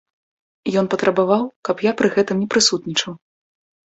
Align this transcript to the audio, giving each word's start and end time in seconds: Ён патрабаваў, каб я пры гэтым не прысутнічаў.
Ён 0.81 0.85
патрабаваў, 0.93 1.43
каб 1.69 1.83
я 1.89 1.93
пры 1.99 2.07
гэтым 2.15 2.39
не 2.45 2.47
прысутнічаў. 2.57 3.13